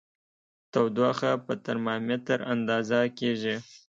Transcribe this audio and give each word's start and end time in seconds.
تودوخه 0.71 1.31
په 1.45 1.53
ترمامیتر 1.65 2.39
اندازه 2.53 2.99
کېږي. 3.19 3.55